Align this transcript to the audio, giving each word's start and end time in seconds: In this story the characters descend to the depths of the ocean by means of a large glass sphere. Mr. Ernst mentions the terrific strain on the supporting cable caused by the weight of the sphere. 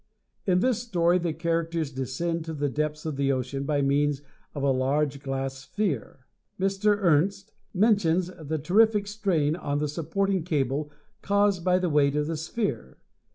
In 0.47 0.61
this 0.61 0.81
story 0.81 1.19
the 1.19 1.31
characters 1.31 1.91
descend 1.91 2.43
to 2.45 2.55
the 2.55 2.69
depths 2.69 3.05
of 3.05 3.17
the 3.17 3.31
ocean 3.31 3.65
by 3.65 3.83
means 3.83 4.23
of 4.55 4.63
a 4.63 4.71
large 4.71 5.21
glass 5.21 5.59
sphere. 5.59 6.25
Mr. 6.59 6.97
Ernst 6.97 7.53
mentions 7.71 8.31
the 8.41 8.57
terrific 8.57 9.05
strain 9.05 9.55
on 9.55 9.77
the 9.77 9.87
supporting 9.87 10.41
cable 10.41 10.89
caused 11.21 11.63
by 11.63 11.77
the 11.77 11.87
weight 11.91 12.15
of 12.15 12.25
the 12.25 12.35
sphere. 12.37 12.97